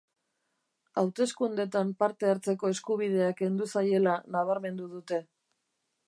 [1.01, 5.21] Hauteskundeetan parte hartzeko eskubidea kendu zaiela nabarmendu dute.